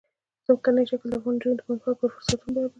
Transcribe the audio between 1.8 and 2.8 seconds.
لپاره فرصتونه برابروي.